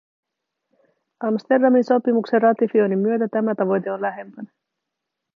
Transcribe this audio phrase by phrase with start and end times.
[1.19, 4.51] Amsterdamin sopimuksen ratifioinnin myötä tämä tavoite on lähempänä.